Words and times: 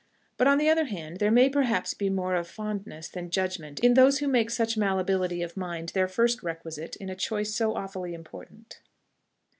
But, 0.35 0.47
on 0.47 0.57
the 0.57 0.67
other 0.67 0.85
hand, 0.85 1.17
there 1.19 1.29
may 1.29 1.47
perhaps 1.47 1.93
be 1.93 2.09
more 2.09 2.33
of 2.33 2.47
fondness 2.47 3.07
than 3.07 3.29
judgment 3.29 3.79
in 3.81 3.93
those 3.93 4.17
who 4.17 4.27
make 4.27 4.49
such 4.49 4.75
mallability 4.75 5.45
of 5.45 5.55
mind 5.55 5.89
their 5.89 6.07
first 6.07 6.41
requisite 6.41 6.95
in 6.95 7.07
a 7.07 7.15
choice 7.15 7.53
so 7.53 7.75
awfully 7.75 8.15
important. 8.15 8.79